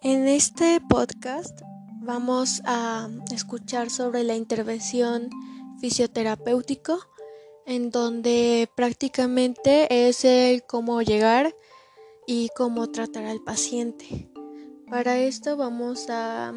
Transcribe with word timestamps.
En 0.00 0.28
este 0.28 0.80
podcast 0.80 1.60
vamos 2.00 2.62
a 2.64 3.08
escuchar 3.34 3.90
sobre 3.90 4.22
la 4.22 4.36
intervención 4.36 5.28
fisioterapéutico, 5.80 7.00
en 7.66 7.90
donde 7.90 8.70
prácticamente 8.76 10.08
es 10.08 10.24
el 10.24 10.62
cómo 10.62 11.02
llegar 11.02 11.52
y 12.28 12.48
cómo 12.56 12.92
tratar 12.92 13.24
al 13.24 13.40
paciente. 13.42 14.30
Para 14.88 15.18
esto 15.18 15.56
vamos 15.56 16.08
a, 16.10 16.54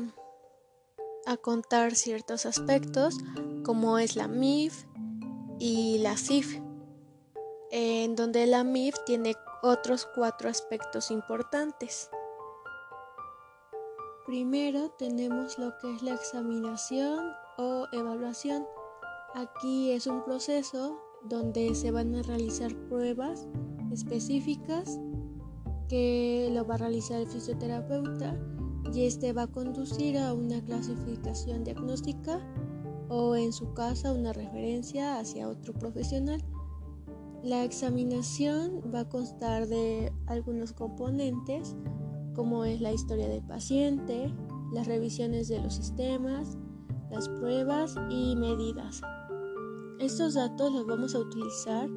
a 1.26 1.38
contar 1.38 1.96
ciertos 1.96 2.46
aspectos, 2.46 3.18
como 3.64 3.98
es 3.98 4.16
la 4.16 4.28
MIF 4.28 4.86
y 5.58 5.98
la 5.98 6.16
CIF, 6.16 6.60
en 7.72 8.16
donde 8.16 8.46
la 8.46 8.64
MIF 8.64 8.98
tiene 9.08 9.34
otros 9.64 10.08
cuatro 10.14 10.48
aspectos 10.48 11.10
importantes. 11.10 12.12
Primero 14.32 14.90
tenemos 14.92 15.60
lo 15.60 15.78
que 15.78 15.94
es 15.94 16.04
la 16.04 16.14
examinación 16.14 17.34
o 17.58 17.86
evaluación. 17.92 18.64
Aquí 19.36 19.92
es 19.92 20.08
un 20.08 20.24
proceso 20.24 21.02
donde 21.28 21.76
se 21.76 21.92
van 21.92 22.16
a 22.16 22.22
realizar 22.22 22.74
pruebas 22.88 23.46
específicas 23.92 25.02
que 25.90 26.50
lo 26.54 26.66
va 26.66 26.76
a 26.76 26.78
realizar 26.78 27.20
el 27.20 27.28
fisioterapeuta 27.28 28.40
y 28.94 29.04
este 29.04 29.34
va 29.34 29.42
a 29.42 29.48
conducir 29.48 30.18
a 30.18 30.34
una 30.34 30.64
clasificación 30.64 31.66
diagnóstica 31.66 32.40
o 33.10 33.36
en 33.36 33.52
su 33.52 33.74
caso 33.74 34.14
una 34.14 34.32
referencia 34.32 35.20
hacia 35.20 35.50
otro 35.50 35.74
profesional. 35.74 36.42
La 37.44 37.66
examinación 37.66 38.82
va 38.96 39.02
a 39.02 39.10
constar 39.10 39.68
de 39.68 40.14
algunos 40.28 40.72
componentes 40.72 41.76
como 42.36 42.66
es 42.66 42.82
la 42.82 42.92
historia 42.92 43.28
del 43.28 43.44
paciente, 43.44 44.34
las 44.72 44.88
revisiones 44.88 45.48
de 45.48 45.62
los 45.62 45.76
sistemas, 45.76 46.58
las 47.10 47.28
pruebas 47.28 47.96
y 48.10 48.36
medidas. 48.36 49.02
Estos 50.00 50.34
datos 50.34 50.72
los 50.72 50.86
vamos 50.88 51.14
a 51.14 51.20
utilizar 51.20 51.90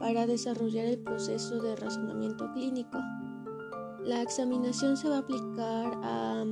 para 0.00 0.26
desarrollar 0.26 0.86
el 0.86 0.98
proceso 0.98 1.60
de 1.62 1.76
razonamiento 1.76 2.52
clínico. 2.52 2.98
La 4.02 4.22
examinación 4.22 4.96
se 4.96 5.08
va 5.08 5.16
a 5.16 5.20
aplicar 5.20 5.92
a, 6.02 6.44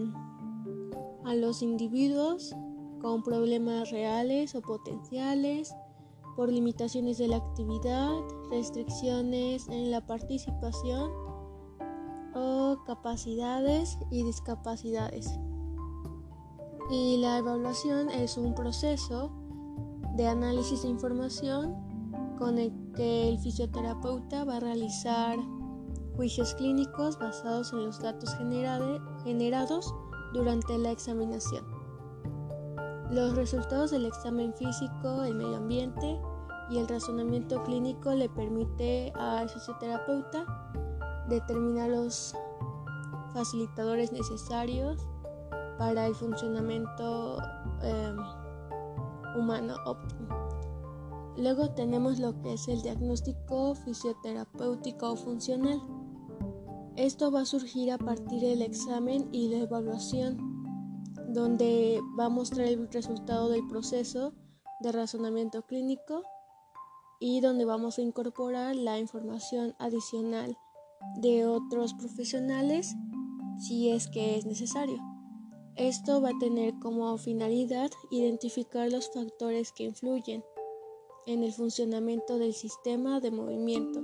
a 1.25 1.35
los 1.35 1.63
individuos 1.63 2.55
con 3.01 3.23
problemas 3.23 3.91
reales 3.91 4.55
o 4.55 4.63
potenciales, 4.63 5.75
por 6.37 6.51
limitaciones 6.51 7.19
de 7.19 7.29
la 7.29 7.37
actividad, 7.37 8.11
restricciones 8.51 9.69
en 9.69 9.91
la 9.91 10.07
participación 10.07 11.11
capacidades 12.85 13.99
y 14.11 14.23
discapacidades. 14.25 15.31
Y 16.91 17.19
la 17.19 17.39
evaluación 17.39 18.11
es 18.11 18.37
un 18.37 18.55
proceso 18.55 19.31
de 20.17 20.27
análisis 20.27 20.83
de 20.83 20.89
información 20.89 21.75
con 22.39 22.59
el 22.59 22.73
que 22.95 23.29
el 23.29 23.39
fisioterapeuta 23.39 24.45
va 24.45 24.57
a 24.57 24.61
realizar 24.61 25.39
juicios 26.17 26.55
clínicos 26.55 27.19
basados 27.19 27.73
en 27.73 27.85
los 27.85 28.01
datos 28.01 28.37
generados 29.25 29.95
durante 30.35 30.77
la 30.77 30.91
examinación. 30.91 31.65
Los 33.11 33.35
resultados 33.37 33.91
del 33.91 34.07
examen 34.07 34.55
físico, 34.55 35.23
el 35.23 35.35
medio 35.35 35.57
ambiente 35.57 36.21
y 36.71 36.79
el 36.79 36.89
razonamiento 36.89 37.63
clínico 37.65 38.13
le 38.15 38.29
permite 38.29 39.13
al 39.15 39.49
fisioterapeuta 39.49 40.47
determinar 41.29 41.91
los 41.91 42.35
facilitadores 43.33 44.13
necesarios 44.13 45.07
para 45.79 46.07
el 46.07 46.15
funcionamiento 46.15 47.39
em, 47.83 48.17
humano 49.37 49.75
óptimo. 49.87 50.43
Luego 51.37 51.71
tenemos 51.71 52.19
lo 52.19 52.41
que 52.43 52.53
es 52.53 52.69
el 52.69 52.83
diagnóstico 52.83 53.75
fisioterapéutico 53.75 55.17
funcional. 55.17 55.81
Esto 56.97 57.33
va 57.33 57.41
a 57.41 57.47
surgir 57.47 57.91
a 57.91 57.99
partir 57.99 58.41
del 58.41 58.61
examen 58.61 59.29
y 59.33 59.49
la 59.49 59.59
evaluación, 59.59 60.37
donde 61.29 62.01
va 62.19 62.27
a 62.27 62.29
mostrar 62.29 62.67
el 62.67 62.87
resultado 62.93 63.49
del 63.49 63.67
proceso 63.67 64.35
de 64.81 64.93
razonamiento 64.93 65.63
clínico 65.63 66.23
y 67.19 67.41
donde 67.41 67.65
vamos 67.65 67.99
a 67.99 68.03
incorporar 68.03 68.77
la 68.77 68.99
información 68.99 69.75
adicional 69.79 70.59
de 71.17 71.47
otros 71.47 71.95
profesionales 71.95 72.95
si 73.63 73.91
es 73.91 74.09
que 74.09 74.37
es 74.37 74.45
necesario. 74.47 74.99
Esto 75.77 76.21
va 76.21 76.31
a 76.31 76.39
tener 76.39 76.75
como 76.81 77.17
finalidad 77.17 77.91
identificar 78.11 78.91
los 78.91 79.11
factores 79.11 79.73
que 79.73 79.85
influyen 79.85 80.45
en 81.27 81.45
el 81.45 81.53
funcionamiento 81.53 82.39
del 82.39 82.53
sistema 82.53 83.21
de 83.21 83.31
movimiento, 83.31 84.01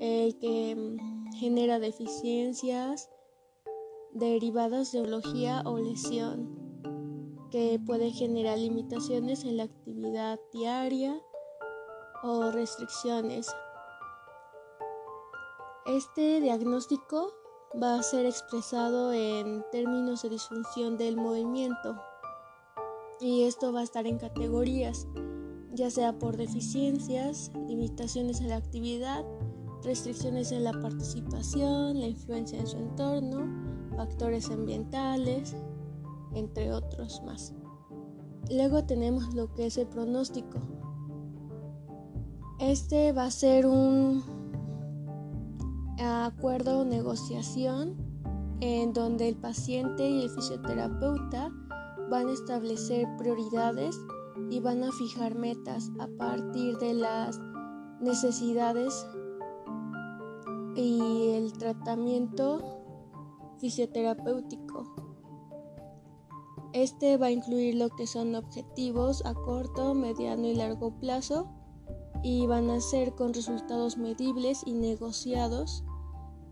el 0.00 0.36
que 0.38 0.74
mm, 0.74 1.32
genera 1.34 1.78
deficiencias 1.78 3.08
derivadas 4.12 4.92
de 4.92 5.02
biología 5.02 5.62
o 5.64 5.78
lesión, 5.78 7.48
que 7.50 7.80
puede 7.86 8.10
generar 8.10 8.58
limitaciones 8.58 9.44
en 9.44 9.56
la 9.56 9.64
actividad 9.64 10.40
diaria 10.52 11.22
o 12.24 12.50
restricciones 12.50 13.48
este 15.86 16.40
diagnóstico 16.40 17.34
va 17.80 17.98
a 17.98 18.02
ser 18.02 18.26
expresado 18.26 19.12
en 19.12 19.64
términos 19.72 20.22
de 20.22 20.30
disfunción 20.30 20.96
del 20.96 21.16
movimiento 21.16 21.96
y 23.20 23.42
esto 23.42 23.72
va 23.72 23.80
a 23.80 23.84
estar 23.84 24.06
en 24.06 24.18
categorías, 24.18 25.08
ya 25.72 25.90
sea 25.90 26.18
por 26.18 26.36
deficiencias, 26.36 27.50
limitaciones 27.66 28.40
en 28.40 28.50
la 28.50 28.56
actividad, 28.56 29.24
restricciones 29.82 30.52
en 30.52 30.64
la 30.64 30.72
participación, 30.72 32.00
la 32.00 32.06
influencia 32.06 32.58
en 32.58 32.66
su 32.66 32.76
entorno, 32.76 33.48
factores 33.96 34.50
ambientales, 34.50 35.56
entre 36.34 36.72
otros 36.72 37.22
más. 37.24 37.54
Luego 38.50 38.84
tenemos 38.84 39.34
lo 39.34 39.52
que 39.52 39.66
es 39.66 39.78
el 39.78 39.86
pronóstico. 39.86 40.60
Este 42.60 43.12
va 43.12 43.24
a 43.24 43.30
ser 43.30 43.66
un 43.66 44.22
acuerdo 46.02 46.80
o 46.80 46.84
negociación 46.84 47.96
en 48.60 48.92
donde 48.92 49.28
el 49.28 49.36
paciente 49.36 50.08
y 50.08 50.22
el 50.22 50.30
fisioterapeuta 50.30 51.50
van 52.10 52.28
a 52.28 52.32
establecer 52.32 53.06
prioridades 53.18 53.98
y 54.50 54.60
van 54.60 54.82
a 54.82 54.92
fijar 54.92 55.34
metas 55.34 55.90
a 55.98 56.08
partir 56.18 56.76
de 56.78 56.94
las 56.94 57.40
necesidades 58.00 59.06
y 60.76 61.30
el 61.34 61.52
tratamiento 61.52 62.60
fisioterapéutico. 63.58 64.84
Este 66.72 67.16
va 67.16 67.26
a 67.26 67.30
incluir 67.30 67.76
lo 67.76 67.88
que 67.90 68.06
son 68.06 68.34
objetivos 68.34 69.24
a 69.24 69.34
corto, 69.34 69.94
mediano 69.94 70.46
y 70.46 70.56
largo 70.56 70.98
plazo 70.98 71.48
y 72.24 72.46
van 72.46 72.70
a 72.70 72.80
ser 72.80 73.14
con 73.14 73.34
resultados 73.34 73.98
medibles 73.98 74.62
y 74.64 74.72
negociados 74.72 75.84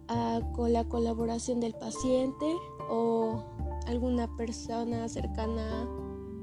ah, 0.09 0.41
con 0.53 0.73
la 0.75 0.85
colaboración 0.85 1.61
del 1.61 1.75
paciente 1.75 2.55
o 2.91 3.43
alguna 3.87 4.29
persona 4.37 5.09
cercana 5.09 5.89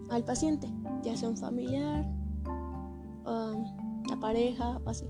al 0.09 0.25
paciente, 0.25 0.67
ya 1.03 1.15
sea 1.15 1.29
un 1.29 1.37
familiar, 1.37 2.11
la 4.09 4.19
pareja 4.19 4.81
o 4.83 4.89
así. 4.89 5.05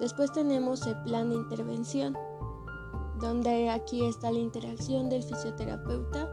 Después 0.00 0.32
tenemos 0.32 0.86
el 0.86 0.96
plan 1.02 1.28
de 1.28 1.36
intervención, 1.36 2.16
donde 3.20 3.68
aquí 3.68 4.04
está 4.06 4.32
la 4.32 4.38
interacción 4.38 5.10
del 5.10 5.22
fisioterapeuta 5.22 6.28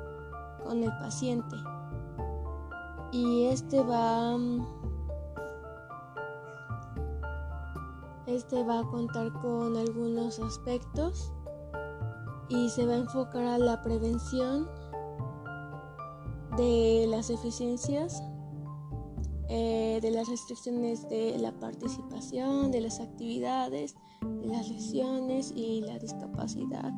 con 0.63 0.81
el 0.81 0.91
paciente. 0.99 1.57
Y 3.11 3.45
este 3.45 3.83
va 3.83 4.37
Este 8.39 8.63
va 8.63 8.79
a 8.79 8.87
contar 8.87 9.33
con 9.41 9.75
algunos 9.75 10.39
aspectos 10.39 11.33
y 12.47 12.69
se 12.69 12.85
va 12.85 12.93
a 12.93 12.99
enfocar 12.99 13.43
a 13.43 13.57
la 13.57 13.81
prevención 13.81 14.65
de 16.55 17.05
las 17.09 17.29
eficiencias, 17.29 18.23
eh, 19.49 19.99
de 20.01 20.11
las 20.11 20.29
restricciones 20.29 21.09
de 21.09 21.37
la 21.37 21.51
participación, 21.51 22.71
de 22.71 22.79
las 22.79 23.01
actividades, 23.01 23.95
de 24.21 24.47
las 24.47 24.69
lesiones 24.69 25.51
y 25.53 25.81
la 25.81 25.99
discapacidad. 25.99 26.93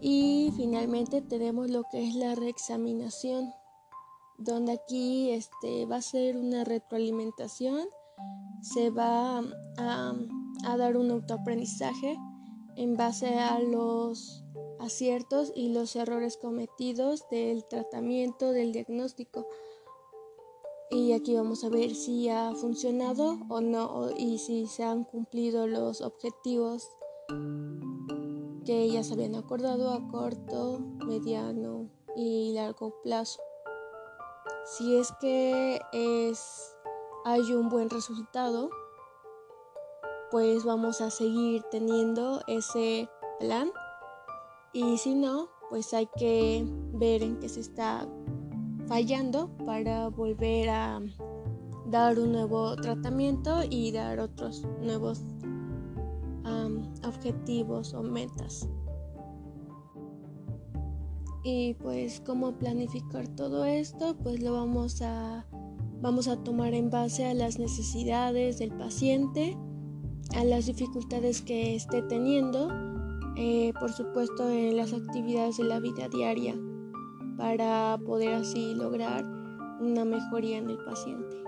Y 0.00 0.52
finalmente 0.56 1.22
tenemos 1.22 1.70
lo 1.70 1.82
que 1.90 2.06
es 2.06 2.14
la 2.14 2.36
reexaminación, 2.36 3.52
donde 4.38 4.74
aquí 4.74 5.30
este, 5.30 5.86
va 5.86 5.96
a 5.96 6.02
ser 6.02 6.36
una 6.36 6.62
retroalimentación 6.62 7.88
se 8.64 8.88
va 8.90 9.42
a, 9.76 10.76
dar 10.78 10.96
un 10.96 11.10
autoaprendizaje 11.10 12.16
en 12.76 12.96
base 12.96 13.38
a 13.38 13.60
los, 13.60 14.42
aciertos 14.80 15.52
y 15.54 15.68
los 15.68 15.94
errores 15.96 16.36
cometidos 16.36 17.28
del 17.30 17.64
tratamiento, 17.66 18.52
del 18.52 18.72
diagnóstico. 18.72 19.46
Y 20.90 21.12
aquí 21.12 21.34
vamos 21.34 21.64
a 21.64 21.68
ver 21.68 21.94
si 21.94 22.28
ha 22.28 22.54
funcionado 22.54 23.38
o 23.48 23.60
no 23.60 24.10
y 24.16 24.38
si 24.38 24.66
se 24.66 24.84
han 24.84 25.04
cumplido 25.04 25.66
los 25.66 26.00
objetivos 26.00 26.88
que 28.64 28.90
ya 28.90 29.02
se 29.04 29.14
habían 29.14 29.34
acordado 29.34 29.90
a 29.90 30.08
corto, 30.08 30.80
mediano 31.06 31.90
y 32.16 32.52
largo 32.54 32.94
plazo. 33.02 33.40
Si 34.64 34.96
es 34.96 35.12
que 35.20 35.80
es, 35.92 36.73
hay 37.24 37.54
un 37.54 37.68
buen 37.68 37.88
resultado, 37.88 38.68
pues 40.30 40.64
vamos 40.64 41.00
a 41.00 41.10
seguir 41.10 41.62
teniendo 41.70 42.42
ese 42.46 43.08
plan 43.40 43.70
y 44.72 44.98
si 44.98 45.14
no, 45.14 45.48
pues 45.70 45.94
hay 45.94 46.08
que 46.16 46.66
ver 46.92 47.22
en 47.22 47.38
qué 47.38 47.48
se 47.48 47.60
está 47.60 48.06
fallando 48.86 49.48
para 49.64 50.08
volver 50.08 50.68
a 50.68 51.00
dar 51.86 52.18
un 52.18 52.32
nuevo 52.32 52.76
tratamiento 52.76 53.60
y 53.68 53.92
dar 53.92 54.18
otros 54.20 54.66
nuevos 54.80 55.22
objetivos 57.06 57.94
o 57.94 58.02
metas. 58.02 58.68
Y 61.42 61.74
pues 61.74 62.22
cómo 62.24 62.52
planificar 62.52 63.28
todo 63.28 63.64
esto, 63.64 64.16
pues 64.16 64.42
lo 64.42 64.54
vamos 64.54 65.02
a 65.02 65.46
vamos 66.04 66.28
a 66.28 66.36
tomar 66.36 66.74
en 66.74 66.90
base 66.90 67.24
a 67.24 67.32
las 67.32 67.58
necesidades 67.58 68.58
del 68.58 68.72
paciente, 68.72 69.56
a 70.36 70.44
las 70.44 70.66
dificultades 70.66 71.40
que 71.40 71.74
esté 71.74 72.02
teniendo 72.02 72.68
eh, 73.36 73.72
por 73.80 73.90
supuesto 73.90 74.50
en 74.50 74.76
las 74.76 74.92
actividades 74.92 75.56
de 75.56 75.64
la 75.64 75.80
vida 75.80 76.10
diaria 76.10 76.56
para 77.38 77.98
poder 78.04 78.34
así 78.34 78.74
lograr 78.74 79.24
una 79.80 80.04
mejoría 80.04 80.58
en 80.58 80.68
el 80.68 80.76
paciente. 80.84 81.42